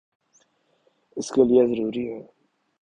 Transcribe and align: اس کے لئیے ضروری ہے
اس 1.17 1.27
کے 1.33 1.41
لئیے 1.43 1.63
ضروری 1.67 2.03
ہے 2.09 2.21